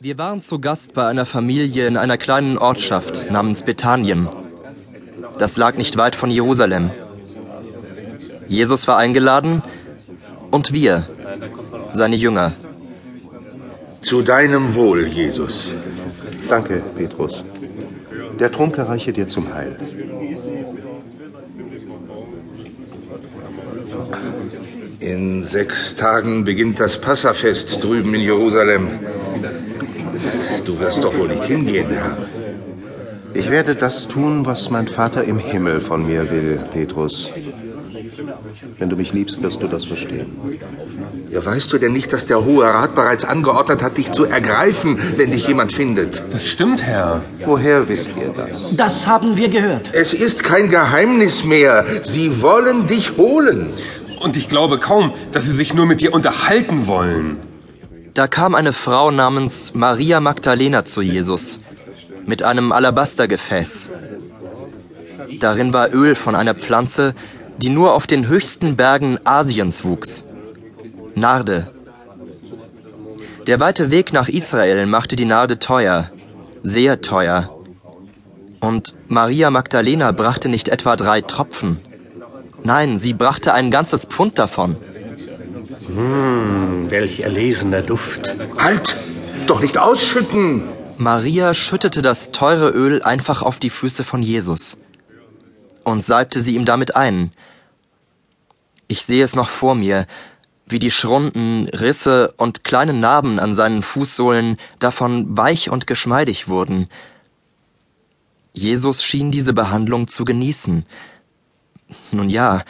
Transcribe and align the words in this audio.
Wir 0.00 0.16
waren 0.16 0.40
zu 0.40 0.60
Gast 0.60 0.94
bei 0.94 1.08
einer 1.08 1.26
Familie 1.26 1.88
in 1.88 1.96
einer 1.96 2.18
kleinen 2.18 2.56
Ortschaft 2.56 3.32
namens 3.32 3.64
Bethanien. 3.64 4.28
Das 5.38 5.56
lag 5.56 5.76
nicht 5.76 5.96
weit 5.96 6.14
von 6.14 6.30
Jerusalem. 6.30 6.90
Jesus 8.46 8.86
war 8.86 8.96
eingeladen 8.96 9.60
und 10.52 10.72
wir, 10.72 11.08
seine 11.90 12.14
Jünger. 12.14 12.52
Zu 14.00 14.22
deinem 14.22 14.76
Wohl, 14.76 15.08
Jesus. 15.08 15.74
Danke, 16.48 16.80
Petrus. 16.96 17.44
Der 18.38 18.52
Trunk 18.52 18.78
erreiche 18.78 19.12
dir 19.12 19.26
zum 19.26 19.52
Heil. 19.52 19.76
In 25.00 25.44
sechs 25.44 25.96
Tagen 25.96 26.44
beginnt 26.44 26.78
das 26.78 27.00
Passafest 27.00 27.82
drüben 27.82 28.14
in 28.14 28.20
Jerusalem. 28.20 28.90
Du 30.68 30.78
wirst 30.78 31.02
doch 31.02 31.16
wohl 31.16 31.28
nicht 31.28 31.44
hingehen, 31.44 31.88
Herr. 31.88 32.18
Ich 33.32 33.50
werde 33.50 33.74
das 33.74 34.06
tun, 34.06 34.44
was 34.44 34.68
mein 34.68 34.86
Vater 34.86 35.24
im 35.24 35.38
Himmel 35.38 35.80
von 35.80 36.06
mir 36.06 36.30
will, 36.30 36.62
Petrus. 36.70 37.30
Wenn 38.76 38.90
du 38.90 38.96
mich 38.96 39.14
liebst, 39.14 39.40
wirst 39.40 39.62
du 39.62 39.66
das 39.66 39.86
verstehen. 39.86 40.26
Ja, 41.30 41.42
weißt 41.42 41.72
du 41.72 41.78
denn 41.78 41.92
nicht, 41.94 42.12
dass 42.12 42.26
der 42.26 42.44
Hohe 42.44 42.66
Rat 42.66 42.94
bereits 42.94 43.24
angeordnet 43.24 43.82
hat, 43.82 43.96
dich 43.96 44.12
zu 44.12 44.26
ergreifen, 44.26 44.98
wenn 45.16 45.30
dich 45.30 45.48
jemand 45.48 45.72
findet? 45.72 46.22
Das 46.32 46.46
stimmt, 46.46 46.82
Herr. 46.82 47.22
Woher 47.46 47.88
wisst 47.88 48.10
ihr 48.20 48.34
das? 48.36 48.76
Das 48.76 49.06
haben 49.06 49.38
wir 49.38 49.48
gehört. 49.48 49.88
Es 49.94 50.12
ist 50.12 50.44
kein 50.44 50.68
Geheimnis 50.68 51.44
mehr. 51.44 51.86
Sie 52.02 52.42
wollen 52.42 52.86
dich 52.86 53.16
holen. 53.16 53.70
Und 54.20 54.36
ich 54.36 54.50
glaube 54.50 54.76
kaum, 54.76 55.14
dass 55.32 55.46
sie 55.46 55.54
sich 55.54 55.72
nur 55.72 55.86
mit 55.86 56.02
dir 56.02 56.12
unterhalten 56.12 56.86
wollen. 56.86 57.38
Da 58.18 58.26
kam 58.26 58.56
eine 58.56 58.72
Frau 58.72 59.12
namens 59.12 59.74
Maria 59.74 60.18
Magdalena 60.18 60.84
zu 60.84 61.02
Jesus 61.02 61.60
mit 62.26 62.42
einem 62.42 62.72
Alabastergefäß. 62.72 63.90
Darin 65.38 65.72
war 65.72 65.94
Öl 65.94 66.16
von 66.16 66.34
einer 66.34 66.56
Pflanze, 66.56 67.14
die 67.58 67.68
nur 67.68 67.94
auf 67.94 68.08
den 68.08 68.26
höchsten 68.26 68.74
Bergen 68.74 69.20
Asiens 69.22 69.84
wuchs. 69.84 70.24
Narde. 71.14 71.70
Der 73.46 73.60
weite 73.60 73.92
Weg 73.92 74.12
nach 74.12 74.28
Israel 74.28 74.86
machte 74.86 75.14
die 75.14 75.24
Narde 75.24 75.60
teuer, 75.60 76.10
sehr 76.64 77.00
teuer. 77.00 77.56
Und 78.58 78.96
Maria 79.06 79.52
Magdalena 79.52 80.10
brachte 80.10 80.48
nicht 80.48 80.68
etwa 80.70 80.96
drei 80.96 81.20
Tropfen. 81.20 81.78
Nein, 82.64 82.98
sie 82.98 83.14
brachte 83.14 83.54
ein 83.54 83.70
ganzes 83.70 84.06
Pfund 84.06 84.40
davon. 84.40 84.74
Hm, 85.88 86.90
welch 86.90 87.20
erlesener 87.20 87.82
Duft. 87.82 88.36
Halt! 88.58 88.96
Doch 89.46 89.60
nicht 89.60 89.78
ausschütten! 89.78 90.68
Maria 90.98 91.54
schüttete 91.54 92.02
das 92.02 92.32
teure 92.32 92.70
Öl 92.70 93.02
einfach 93.02 93.42
auf 93.42 93.58
die 93.58 93.70
Füße 93.70 94.04
von 94.04 94.22
Jesus 94.22 94.76
und 95.84 96.04
salbte 96.04 96.42
sie 96.42 96.54
ihm 96.54 96.64
damit 96.64 96.96
ein. 96.96 97.32
Ich 98.88 99.04
sehe 99.04 99.24
es 99.24 99.34
noch 99.34 99.48
vor 99.48 99.74
mir, 99.74 100.06
wie 100.66 100.78
die 100.78 100.90
Schrunden, 100.90 101.68
Risse 101.68 102.34
und 102.36 102.64
kleinen 102.64 103.00
Narben 103.00 103.38
an 103.38 103.54
seinen 103.54 103.82
Fußsohlen 103.82 104.58
davon 104.78 105.36
weich 105.36 105.70
und 105.70 105.86
geschmeidig 105.86 106.48
wurden. 106.48 106.88
Jesus 108.52 109.02
schien 109.02 109.30
diese 109.30 109.52
Behandlung 109.52 110.08
zu 110.08 110.24
genießen. 110.24 110.84
Nun 112.12 112.28
ja, 112.28 112.64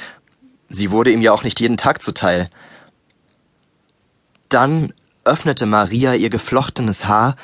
sie 0.68 0.90
wurde 0.90 1.10
ihm 1.10 1.22
ja 1.22 1.32
auch 1.32 1.44
nicht 1.44 1.60
jeden 1.60 1.76
Tag 1.76 2.02
zuteil. 2.02 2.50
Dann 4.48 4.92
öffnete 5.24 5.66
Maria 5.66 6.14
ihr 6.14 6.30
geflochtenes 6.30 7.06
Haar 7.06 7.36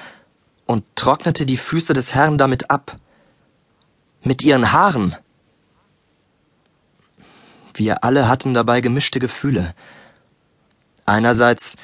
und 0.66 0.84
trocknete 0.96 1.44
die 1.46 1.56
Füße 1.56 1.92
des 1.92 2.14
Herrn 2.14 2.38
damit 2.38 2.70
ab. 2.70 2.96
Mit 4.22 4.42
ihren 4.42 4.72
Haaren. 4.72 5.14
Wir 7.74 8.04
alle 8.04 8.28
hatten 8.28 8.54
dabei 8.54 8.80
gemischte 8.80 9.18
Gefühle. 9.18 9.74
Einerseits 11.04 11.76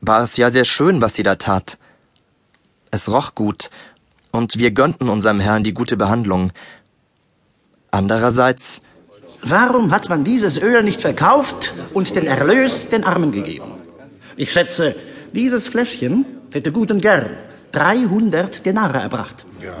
war 0.00 0.22
es 0.22 0.36
ja 0.36 0.50
sehr 0.50 0.64
schön, 0.64 1.00
was 1.00 1.14
sie 1.14 1.22
da 1.22 1.36
tat. 1.36 1.78
Es 2.90 3.10
roch 3.10 3.34
gut, 3.34 3.70
und 4.32 4.58
wir 4.58 4.70
gönnten 4.72 5.08
unserem 5.08 5.40
Herrn 5.40 5.64
die 5.64 5.74
gute 5.74 5.96
Behandlung. 5.96 6.52
Andererseits 7.90 8.82
Warum 9.42 9.90
hat 9.90 10.10
man 10.10 10.22
dieses 10.22 10.60
Öl 10.60 10.82
nicht 10.82 11.00
verkauft 11.00 11.72
und 11.94 12.14
den 12.14 12.26
Erlös 12.26 12.90
den 12.90 13.04
Armen 13.04 13.32
gegeben? 13.32 13.79
Ich 14.42 14.52
schätze, 14.52 14.94
dieses 15.34 15.68
Fläschchen 15.68 16.24
hätte 16.50 16.72
gut 16.72 16.90
und 16.90 17.02
gern 17.02 17.26
300 17.72 18.64
Denare 18.64 18.96
erbracht. 18.96 19.44
Ja, 19.62 19.74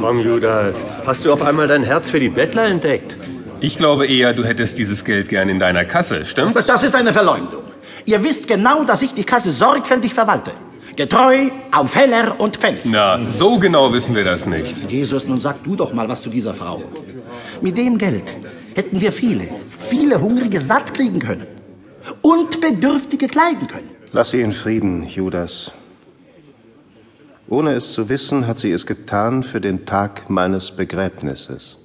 komm, 0.00 0.20
Judas. 0.20 0.86
Hast 1.04 1.24
du 1.24 1.32
auf 1.32 1.42
einmal 1.42 1.66
dein 1.66 1.82
Herz 1.82 2.08
für 2.10 2.20
die 2.20 2.28
Bettler 2.28 2.66
entdeckt? 2.66 3.16
Ich 3.58 3.76
glaube 3.76 4.06
eher, 4.06 4.32
du 4.32 4.44
hättest 4.44 4.78
dieses 4.78 5.04
Geld 5.04 5.28
gern 5.28 5.48
in 5.48 5.58
deiner 5.58 5.84
Kasse, 5.84 6.24
stimmt's? 6.24 6.68
Das 6.68 6.84
ist 6.84 6.94
eine 6.94 7.12
Verleumdung. 7.12 7.64
Ihr 8.04 8.22
wisst 8.22 8.46
genau, 8.46 8.84
dass 8.84 9.02
ich 9.02 9.12
die 9.12 9.24
Kasse 9.24 9.50
sorgfältig 9.50 10.14
verwalte. 10.14 10.52
Getreu 10.94 11.50
auf 11.72 11.96
Heller 11.96 12.38
und 12.38 12.58
Pfennig. 12.58 12.82
Na, 12.84 13.18
so 13.28 13.58
genau 13.58 13.92
wissen 13.92 14.14
wir 14.14 14.22
das 14.22 14.46
nicht. 14.46 14.88
Jesus, 14.88 15.26
nun 15.26 15.40
sag 15.40 15.64
du 15.64 15.74
doch 15.74 15.92
mal 15.92 16.08
was 16.08 16.22
zu 16.22 16.30
dieser 16.30 16.54
Frau. 16.54 16.84
Mit 17.60 17.76
dem 17.76 17.98
Geld 17.98 18.32
hätten 18.76 19.00
wir 19.00 19.10
viele, 19.10 19.48
viele 19.80 20.20
Hungrige 20.20 20.60
satt 20.60 20.94
kriegen 20.94 21.18
können. 21.18 21.48
Und 22.22 22.60
Bedürftige 22.60 23.26
kleiden 23.26 23.66
können. 23.66 23.95
Lass 24.12 24.30
sie 24.30 24.40
in 24.40 24.52
Frieden, 24.52 25.02
Judas. 25.02 25.72
Ohne 27.48 27.74
es 27.74 27.92
zu 27.92 28.08
wissen, 28.08 28.46
hat 28.46 28.58
sie 28.58 28.72
es 28.72 28.86
getan 28.86 29.42
für 29.42 29.60
den 29.60 29.86
Tag 29.86 30.28
meines 30.28 30.70
Begräbnisses. 30.70 31.78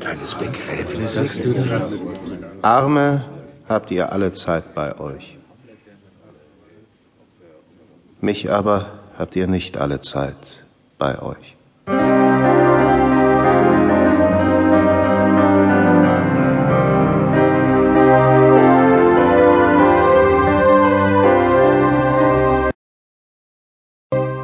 Deines 0.00 0.34
Begräbnisses? 0.34 1.14
Sagst 1.14 1.44
du 1.44 1.52
das? 1.52 2.00
Arme 2.62 3.24
habt 3.68 3.90
ihr 3.90 4.12
alle 4.12 4.32
Zeit 4.32 4.74
bei 4.74 4.98
euch. 4.98 5.36
Mich 8.20 8.52
aber 8.52 9.00
habt 9.18 9.36
ihr 9.36 9.46
nicht 9.46 9.76
alle 9.76 10.00
Zeit 10.00 10.64
bei 10.98 11.20
euch. 11.20 11.56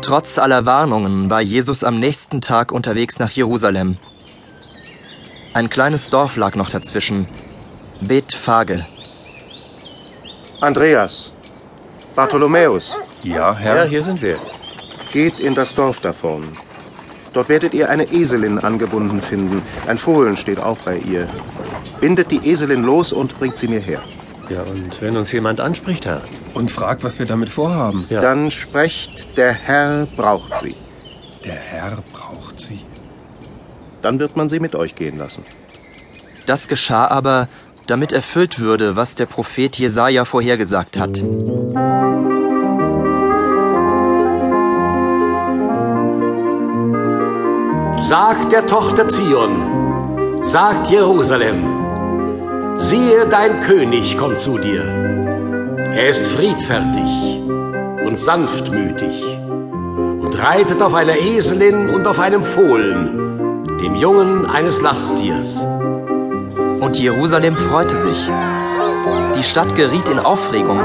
Trotz 0.08 0.38
aller 0.38 0.64
Warnungen 0.64 1.28
war 1.28 1.42
Jesus 1.42 1.84
am 1.84 2.00
nächsten 2.00 2.40
Tag 2.40 2.72
unterwegs 2.72 3.18
nach 3.18 3.28
Jerusalem. 3.30 3.98
Ein 5.52 5.68
kleines 5.68 6.08
Dorf 6.08 6.36
lag 6.36 6.54
noch 6.54 6.70
dazwischen. 6.70 7.28
Bethphage. 8.00 8.86
Andreas, 10.62 11.34
Bartholomäus, 12.16 12.96
Ja, 13.22 13.54
Herr. 13.54 13.76
Ja, 13.76 13.84
hier 13.84 14.00
sind 14.02 14.22
wir. 14.22 14.38
geht 15.12 15.40
in 15.40 15.54
das 15.54 15.74
Dorf 15.74 16.00
da 16.00 16.14
vorn. 16.14 16.56
Dort 17.34 17.50
werdet 17.50 17.74
ihr 17.74 17.90
eine 17.90 18.10
Eselin 18.10 18.58
angebunden 18.60 19.20
finden. 19.20 19.60
Ein 19.86 19.98
Fohlen 19.98 20.38
steht 20.38 20.58
auch 20.58 20.78
bei 20.78 20.96
ihr. 20.96 21.28
Bindet 22.00 22.30
die 22.30 22.48
Eselin 22.48 22.82
los 22.82 23.12
und 23.12 23.38
bringt 23.38 23.58
sie 23.58 23.68
mir 23.68 23.80
her. 23.80 24.00
Ja, 24.48 24.62
und 24.62 25.02
wenn 25.02 25.16
uns 25.16 25.30
jemand 25.32 25.60
anspricht, 25.60 26.06
Herr? 26.06 26.22
Und 26.54 26.70
fragt, 26.70 27.04
was 27.04 27.18
wir 27.18 27.26
damit 27.26 27.50
vorhaben. 27.50 28.06
Ja. 28.08 28.20
Dann 28.20 28.50
sprecht, 28.50 29.36
der 29.36 29.52
Herr 29.52 30.06
braucht 30.16 30.56
sie. 30.56 30.74
Der 31.44 31.54
Herr 31.54 31.98
braucht 32.12 32.60
sie. 32.60 32.80
Dann 34.00 34.18
wird 34.18 34.36
man 34.36 34.48
sie 34.48 34.58
mit 34.58 34.74
euch 34.74 34.94
gehen 34.94 35.18
lassen. 35.18 35.44
Das 36.46 36.68
geschah 36.68 37.06
aber, 37.08 37.48
damit 37.86 38.12
erfüllt 38.12 38.58
würde, 38.58 38.96
was 38.96 39.14
der 39.14 39.26
Prophet 39.26 39.76
Jesaja 39.76 40.24
vorhergesagt 40.24 40.98
hat. 40.98 41.16
Sagt 48.02 48.52
der 48.52 48.66
Tochter 48.66 49.08
Zion, 49.08 50.40
sagt 50.42 50.88
Jerusalem, 50.88 51.87
siehe, 52.88 53.26
dein 53.26 53.60
König 53.60 54.16
kommt 54.16 54.38
zu 54.38 54.56
dir. 54.56 54.82
Er 55.92 56.08
ist 56.08 56.26
friedfertig 56.28 57.38
und 58.06 58.18
sanftmütig 58.18 59.22
und 59.42 60.38
reitet 60.38 60.80
auf 60.80 60.94
einer 60.94 61.18
Eselin 61.18 61.90
und 61.90 62.08
auf 62.08 62.18
einem 62.18 62.42
Fohlen, 62.42 63.66
dem 63.78 63.94
Jungen 63.94 64.46
eines 64.46 64.80
Lasttiers. 64.80 65.66
Und 66.80 66.98
Jerusalem 66.98 67.56
freute 67.56 68.00
sich. 68.00 68.30
Die 69.36 69.44
Stadt 69.44 69.74
geriet 69.74 70.08
in 70.08 70.18
Aufregung. 70.18 70.80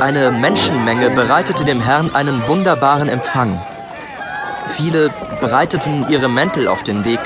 Eine 0.00 0.30
Menschenmenge 0.30 1.08
bereitete 1.08 1.64
dem 1.64 1.80
Herrn 1.80 2.14
einen 2.14 2.46
wunderbaren 2.46 3.08
Empfang. 3.08 3.58
Viele 4.76 5.10
breiteten 5.40 6.04
ihre 6.10 6.28
Mäntel 6.28 6.68
auf 6.68 6.82
den 6.82 7.06
Weg, 7.06 7.20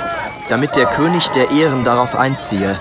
damit 0.49 0.77
der 0.77 0.87
König 0.87 1.31
der 1.31 1.51
Ehren 1.51 1.83
darauf 1.83 2.15
einziehe. 2.15 2.79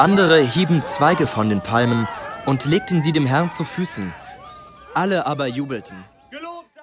Andere 0.00 0.40
hieben 0.40 0.82
Zweige 0.82 1.26
von 1.26 1.50
den 1.50 1.60
Palmen 1.60 2.08
und 2.46 2.64
legten 2.64 3.02
sie 3.02 3.12
dem 3.12 3.26
Herrn 3.26 3.50
zu 3.50 3.66
Füßen. 3.66 4.14
Alle 4.94 5.26
aber 5.26 5.46
jubelten. 5.46 6.06